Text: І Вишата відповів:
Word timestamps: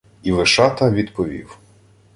І 0.23 0.31
Вишата 0.31 0.89
відповів: 0.89 1.57